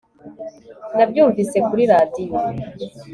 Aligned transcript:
Nabyumvise 0.95 1.57
kuri 1.67 1.83
radio 1.91 2.33